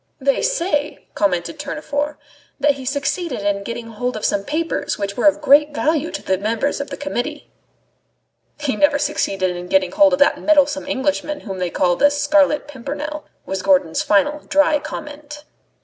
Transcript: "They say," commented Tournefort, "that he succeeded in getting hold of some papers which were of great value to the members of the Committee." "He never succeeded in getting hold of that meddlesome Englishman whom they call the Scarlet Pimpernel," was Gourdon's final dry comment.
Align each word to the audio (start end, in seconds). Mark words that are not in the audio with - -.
"They 0.19 0.41
say," 0.41 1.05
commented 1.13 1.59
Tournefort, 1.59 2.17
"that 2.59 2.71
he 2.73 2.85
succeeded 2.85 3.41
in 3.41 3.61
getting 3.61 3.89
hold 3.89 4.17
of 4.17 4.25
some 4.25 4.43
papers 4.43 4.97
which 4.97 5.15
were 5.15 5.27
of 5.27 5.41
great 5.43 5.75
value 5.75 6.09
to 6.09 6.23
the 6.23 6.39
members 6.39 6.81
of 6.81 6.89
the 6.89 6.97
Committee." 6.97 7.51
"He 8.59 8.75
never 8.75 8.97
succeeded 8.97 9.55
in 9.55 9.67
getting 9.67 9.91
hold 9.91 10.13
of 10.13 10.17
that 10.17 10.41
meddlesome 10.41 10.87
Englishman 10.87 11.41
whom 11.41 11.59
they 11.59 11.69
call 11.69 11.97
the 11.97 12.09
Scarlet 12.09 12.67
Pimpernel," 12.67 13.25
was 13.45 13.61
Gourdon's 13.61 14.01
final 14.01 14.39
dry 14.47 14.79
comment. 14.79 15.43